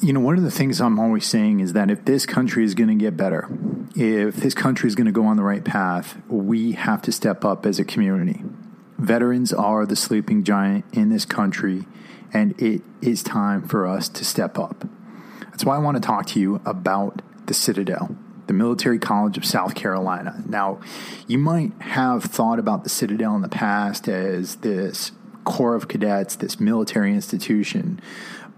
[0.00, 2.74] you know, one of the things I'm always saying is that if this country is
[2.74, 3.48] going to get better,
[3.94, 7.44] if this country is going to go on the right path, we have to step
[7.44, 8.42] up as a community.
[8.98, 11.86] Veterans are the sleeping giant in this country,
[12.32, 14.86] and it is time for us to step up.
[15.50, 18.16] That's why I want to talk to you about the Citadel,
[18.46, 20.42] the Military College of South Carolina.
[20.46, 20.78] Now,
[21.26, 25.12] you might have thought about the Citadel in the past as this
[25.44, 28.00] Corps of Cadets, this military institution,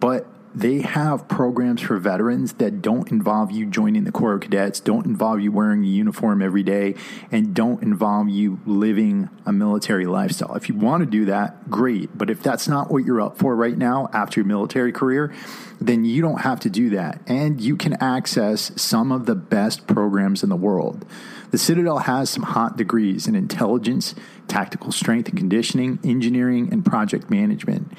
[0.00, 0.26] but
[0.58, 5.06] they have programs for veterans that don't involve you joining the Corps of Cadets, don't
[5.06, 6.96] involve you wearing a uniform every day,
[7.30, 10.56] and don't involve you living a military lifestyle.
[10.56, 12.18] If you want to do that, great.
[12.18, 15.32] But if that's not what you're up for right now after your military career,
[15.80, 17.20] then you don't have to do that.
[17.28, 21.06] And you can access some of the best programs in the world.
[21.52, 24.16] The Citadel has some hot degrees in intelligence,
[24.48, 27.92] tactical strength and conditioning, engineering, and project management.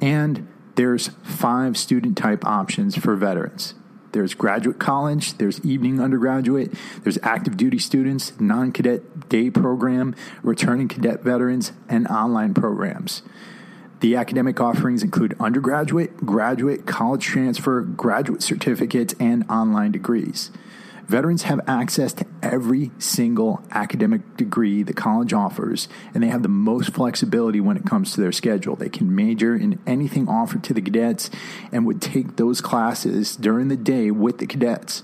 [0.00, 3.74] And there's five student type options for veterans.
[4.12, 10.86] There's graduate college, there's evening undergraduate, there's active duty students, non cadet day program, returning
[10.86, 13.22] cadet veterans, and online programs.
[13.98, 20.50] The academic offerings include undergraduate, graduate, college transfer, graduate certificates, and online degrees.
[21.06, 26.48] Veterans have access to every single academic degree the college offers, and they have the
[26.48, 28.74] most flexibility when it comes to their schedule.
[28.74, 31.30] They can major in anything offered to the cadets
[31.70, 35.02] and would take those classes during the day with the cadets.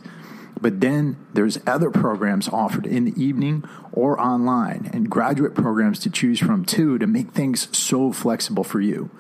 [0.61, 6.11] But then there's other programs offered in the evening or online, and graduate programs to
[6.11, 9.11] choose from too to make things so flexible for you.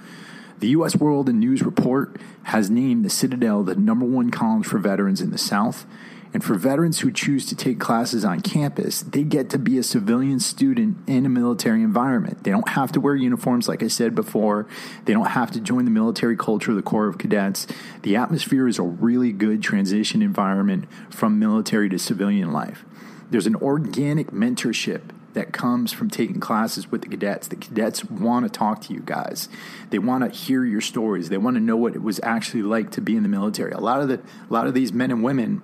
[0.60, 0.94] The U.S.
[0.94, 5.30] World and News Report has named the Citadel the number one college for veterans in
[5.30, 5.86] the South,
[6.32, 9.82] and for veterans who choose to take classes on campus, they get to be a
[9.82, 12.44] civilian student in a military environment.
[12.44, 14.66] They don't have to wear uniforms, like I said before.
[15.06, 17.66] They don't have to join the military culture of the Corps of Cadets.
[18.02, 22.84] The atmosphere is a really good transition environment from military to civilian life.
[23.30, 27.48] There's an organic mentorship that comes from taking classes with the cadets.
[27.48, 29.48] The cadets want to talk to you guys.
[29.90, 31.28] They want to hear your stories.
[31.28, 33.72] They want to know what it was actually like to be in the military.
[33.72, 35.62] A lot of the a lot of these men and women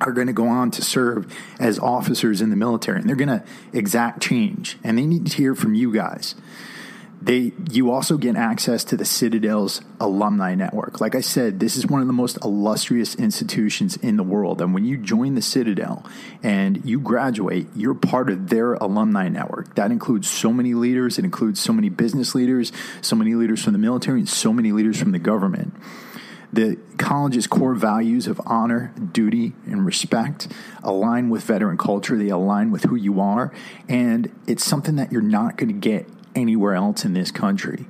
[0.00, 3.28] are going to go on to serve as officers in the military and they're going
[3.28, 3.42] to
[3.72, 6.34] exact change and they need to hear from you guys.
[7.20, 11.00] They you also get access to the citadel's alumni network.
[11.00, 14.72] Like i said this is one of the most illustrious institutions in the world and
[14.72, 16.06] when you join the citadel
[16.44, 19.74] and you graduate you're part of their alumni network.
[19.74, 22.70] That includes so many leaders it includes so many business leaders
[23.00, 25.74] so many leaders from the military and so many leaders from the government
[26.52, 30.48] the college's core values of honor, duty, and respect
[30.82, 32.16] align with veteran culture.
[32.16, 33.52] They align with who you are.
[33.88, 37.86] And it's something that you're not going to get anywhere else in this country.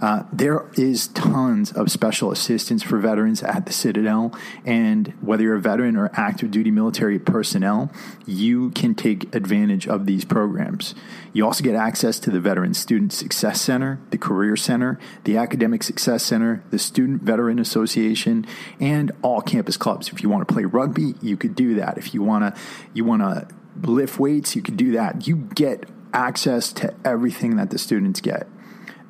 [0.00, 4.34] Uh, there is tons of special assistance for veterans at the Citadel,
[4.64, 7.90] and whether you're a veteran or active duty military personnel,
[8.26, 10.94] you can take advantage of these programs.
[11.32, 15.82] You also get access to the Veteran Student Success Center, the Career Center, the Academic
[15.82, 18.46] Success Center, the Student Veteran Association,
[18.80, 20.08] and all campus clubs.
[20.08, 21.98] If you want to play rugby, you could do that.
[21.98, 22.60] If you want to,
[22.92, 23.48] you want to
[23.82, 25.26] lift weights, you could do that.
[25.26, 28.46] You get access to everything that the students get.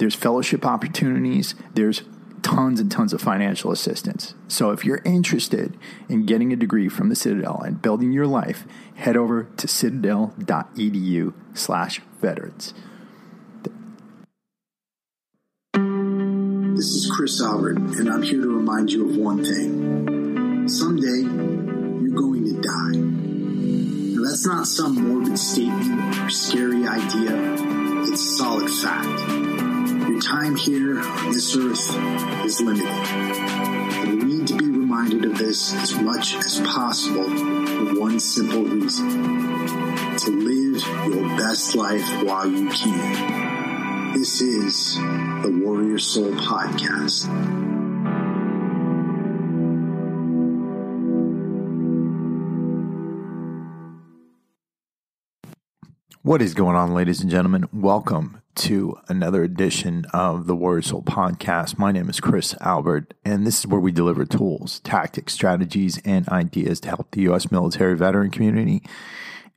[0.05, 1.55] There's fellowship opportunities.
[1.73, 2.03] There's
[2.43, 4.35] tons and tons of financial assistance.
[4.49, 5.79] So if you're interested
[6.11, 8.67] in getting a degree from the Citadel and building your life,
[8.97, 12.75] head over to citadel.edu slash veterans.
[15.73, 20.69] This is Chris Albert, and I'm here to remind you of one thing.
[20.69, 21.23] Someday,
[22.03, 22.99] you're going to die.
[24.19, 28.03] Now, that's not some morbid statement or scary idea.
[28.13, 29.54] It's solid fact.
[30.15, 32.87] Your time here on this earth is limited.
[32.87, 38.63] And we need to be reminded of this as much as possible for one simple
[38.63, 39.11] reason.
[39.11, 44.13] To live your best life while you can.
[44.13, 47.27] This is the Warrior Soul Podcast.
[56.23, 57.69] What is going on, ladies and gentlemen?
[57.73, 61.79] Welcome to another edition of the Warrior Soul podcast.
[61.79, 66.29] My name is Chris Albert, and this is where we deliver tools, tactics, strategies, and
[66.29, 67.51] ideas to help the U.S.
[67.51, 68.83] military veteran community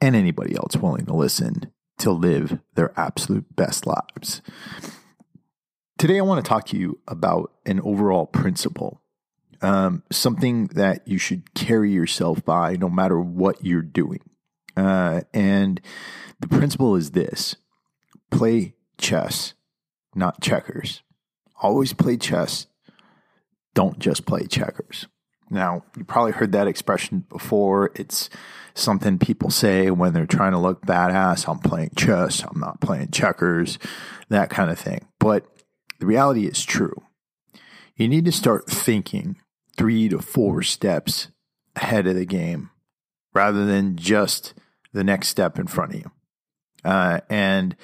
[0.01, 4.41] and anybody else willing to listen to live their absolute best lives.
[5.97, 9.01] Today, I want to talk to you about an overall principle,
[9.61, 14.21] um, something that you should carry yourself by no matter what you're doing.
[14.75, 15.81] Uh, and
[16.39, 17.55] the principle is this
[18.29, 19.53] play chess,
[20.15, 21.01] not checkers.
[21.61, 22.67] Always play chess.
[23.73, 25.07] don't just play checkers.
[25.49, 27.91] Now, you probably heard that expression before.
[27.95, 28.29] It's
[28.73, 31.47] something people say when they're trying to look badass.
[31.47, 33.79] I'm playing chess, I'm not playing checkers,
[34.29, 35.07] that kind of thing.
[35.19, 35.45] But
[35.99, 37.03] the reality is true.
[37.95, 39.37] You need to start thinking
[39.75, 41.29] three to four steps
[41.75, 42.69] ahead of the game
[43.33, 44.53] rather than just
[44.93, 46.11] the next step in front of you.
[46.83, 47.75] Uh, and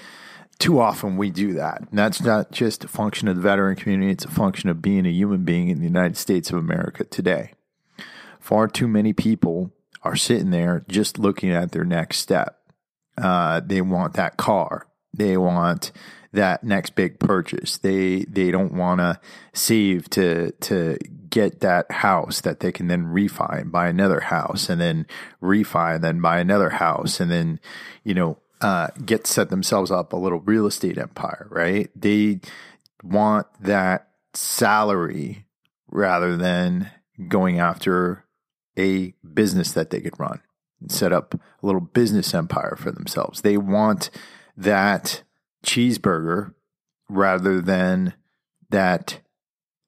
[0.59, 1.81] too often we do that.
[1.81, 5.05] And that's not just a function of the veteran community, it's a function of being
[5.05, 7.53] a human being in the United States of America today.
[8.39, 9.71] Far too many people
[10.03, 12.59] are sitting there just looking at their next step.
[13.17, 14.87] Uh, they want that car.
[15.13, 15.91] They want
[16.33, 17.77] that next big purchase.
[17.77, 19.19] They they don't want to
[19.53, 20.97] save to to
[21.29, 25.07] get that house that they can then refi and buy another house and then
[25.41, 27.59] refi and then buy another house and then
[28.03, 31.47] you know uh, get set themselves up a little real estate empire.
[31.49, 31.89] Right?
[31.95, 32.39] They
[33.03, 35.45] want that salary
[35.89, 36.89] rather than
[37.27, 38.25] going after
[38.77, 40.41] a business that they could run
[40.81, 43.41] and set up a little business empire for themselves.
[43.41, 44.09] They want
[44.57, 45.23] that
[45.63, 46.53] cheeseburger
[47.09, 48.13] rather than
[48.69, 49.19] that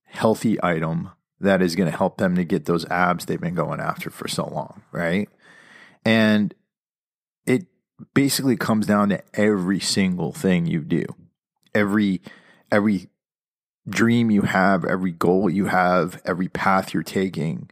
[0.04, 3.80] healthy item that is going to help them to get those abs they've been going
[3.80, 5.30] after for so long, right?
[6.06, 6.54] And
[7.46, 7.66] it
[8.14, 11.06] basically comes down to every single thing you do.
[11.74, 12.22] Every
[12.72, 13.10] every
[13.88, 17.70] dream you have, every goal you have, every path you're taking,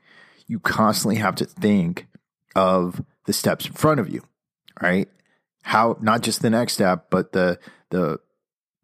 [0.47, 2.07] you constantly have to think
[2.55, 4.21] of the steps in front of you,
[4.81, 5.09] right?
[5.63, 7.59] How not just the next step, but the
[7.89, 8.19] the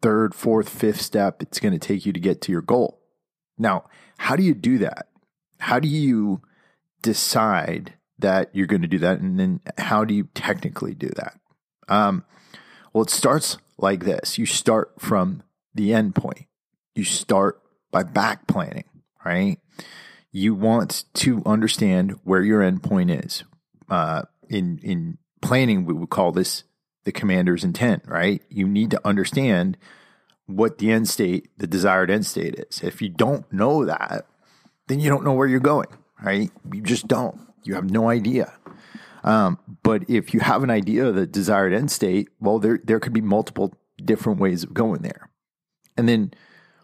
[0.02, 3.00] third, fourth, fifth step it's going to take you to get to your goal.
[3.58, 3.84] Now,
[4.18, 5.08] how do you do that?
[5.58, 6.40] How do you
[7.02, 9.20] decide that you're going to do that?
[9.20, 11.38] And then how do you technically do that?
[11.88, 12.24] Um,
[12.92, 15.42] well, it starts like this you start from
[15.74, 16.46] the end point,
[16.94, 18.84] you start by back planning,
[19.24, 19.58] right?
[20.32, 23.44] You want to understand where your end point is.
[23.88, 26.64] Uh, in in planning, we would call this
[27.04, 28.42] the commander's intent, right?
[28.48, 29.76] You need to understand
[30.46, 32.82] what the end state, the desired end state is.
[32.82, 34.26] If you don't know that,
[34.88, 35.88] then you don't know where you're going,
[36.22, 36.50] right?
[36.72, 37.40] You just don't.
[37.64, 38.52] You have no idea.
[39.22, 43.00] Um, but if you have an idea of the desired end state, well, there there
[43.00, 45.28] could be multiple different ways of going there.
[45.96, 46.32] And then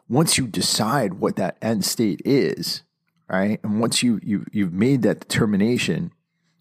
[0.08, 2.82] once you decide what that end state is,
[3.28, 6.12] right, and once you you you've made that determination,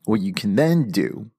[0.06, 1.30] what you can then do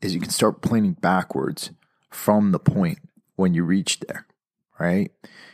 [0.00, 1.70] is you can start planning backwards
[2.10, 2.98] from the point
[3.36, 4.26] when you reach there,
[4.78, 5.10] right?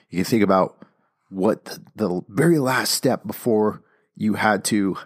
[0.08, 0.84] You can think about
[1.28, 3.82] what the, the very last step before
[4.16, 4.96] you had to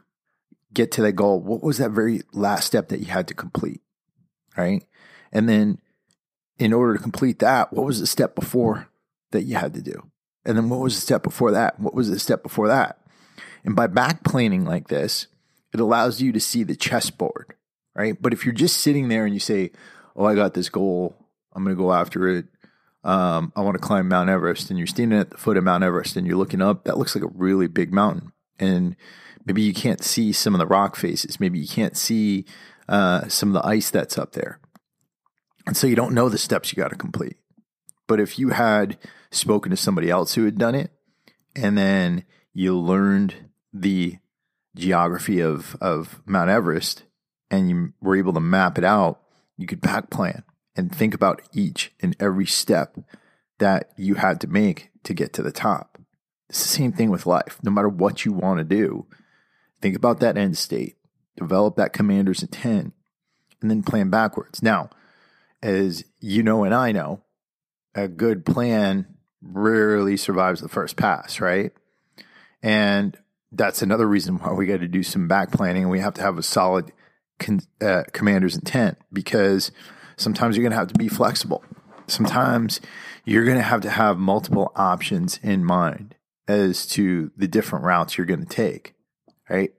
[0.75, 1.41] get to that goal.
[1.41, 3.81] What was that very last step that you had to complete,
[4.57, 4.85] right?
[5.33, 5.79] And then
[6.59, 8.89] in order to complete that, what was the step before
[9.33, 10.11] that you had to do?
[10.45, 11.81] And then what was the step before that?
[11.81, 12.99] What was the step before that?
[13.65, 15.27] And by back planning like this,
[15.73, 17.55] it allows you to see the chessboard
[17.95, 18.21] right?
[18.21, 19.71] But if you're just sitting there and you say,
[20.17, 21.15] "Oh, I got this goal.
[21.53, 22.47] I'm going to go after it.
[23.05, 25.85] Um, I want to climb Mount Everest," and you're standing at the foot of Mount
[25.85, 28.97] Everest and you're looking up, that looks like a really big mountain, and
[29.45, 31.41] maybe you can't see some of the rock faces.
[31.41, 32.45] Maybe you can't see
[32.89, 34.59] uh, some of the ice that's up there,
[35.67, 37.37] and so you don't know the steps you got to complete.
[38.07, 38.99] But if you had
[39.31, 40.91] spoken to somebody else who had done it,
[41.57, 43.35] and then you learned
[43.73, 44.19] the
[44.77, 47.05] geography of of Mount Everest,
[47.51, 49.21] and you were able to map it out,
[49.57, 50.43] you could back plan
[50.77, 52.99] and think about each and every step
[53.59, 55.99] that you had to make to get to the top.
[56.49, 57.59] It's the same thing with life.
[57.63, 59.07] No matter what you want to do,
[59.85, 60.97] think about that end state,
[61.37, 62.95] develop that commander's intent,
[63.61, 64.63] and then plan backwards.
[64.63, 64.89] Now,
[65.63, 67.21] as you know and I know,
[67.95, 69.07] a good plan
[69.43, 71.71] rarely survives the first pass, right?
[72.63, 73.15] And
[73.53, 76.39] that's another reason why we got to do some back planning we have to have
[76.39, 76.91] a solid
[77.39, 79.71] con, uh, commander's intent because
[80.17, 81.63] sometimes you're going to have to be flexible.
[82.07, 82.81] Sometimes
[83.27, 86.15] you're going to have to have multiple options in mind
[86.49, 88.95] as to the different routes you're going to take,
[89.49, 89.73] right?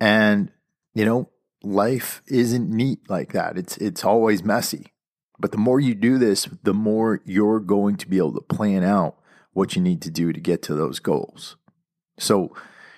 [0.00, 0.50] And
[0.94, 1.30] you know,
[1.62, 3.58] life isn't neat like that.
[3.58, 4.92] It's it's always messy.
[5.38, 8.84] But the more you do this, the more you're going to be able to plan
[8.84, 9.16] out
[9.52, 11.56] what you need to do to get to those goals.
[12.18, 12.54] So,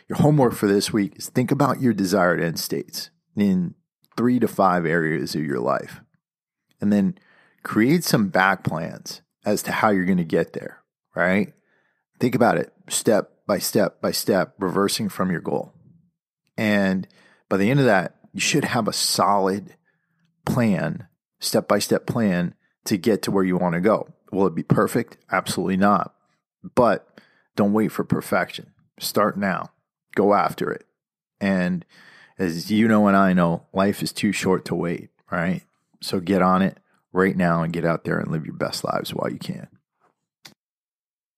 [0.08, 3.74] your homework for this week is think about your desired end states in
[4.16, 6.00] three to five areas of your life.
[6.80, 7.18] And then
[7.62, 10.82] create some back plans as to how you're going to get there,
[11.14, 11.52] right?
[12.20, 15.72] Think about it step by step by step, reversing from your goal.
[16.56, 17.06] And
[17.48, 19.74] by the end of that, you should have a solid
[20.44, 21.08] plan,
[21.40, 24.08] step by step plan to get to where you want to go.
[24.32, 25.16] Will it be perfect?
[25.30, 26.14] Absolutely not.
[26.74, 27.08] But
[27.56, 28.72] don't wait for perfection.
[28.98, 29.70] Start now.
[30.14, 30.86] go after it.
[31.40, 31.84] And
[32.38, 35.62] as you know and I know, life is too short to wait, right?
[36.00, 36.78] So get on it
[37.12, 39.68] right now and get out there and live your best lives while you can.